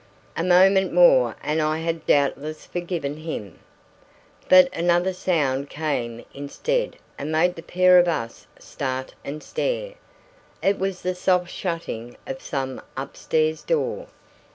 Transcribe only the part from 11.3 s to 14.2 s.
shutting of some upstairs door.